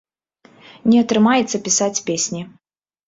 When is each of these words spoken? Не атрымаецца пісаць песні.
Не 0.93 0.97
атрымаецца 1.03 1.61
пісаць 1.67 1.93
песні. 2.09 2.41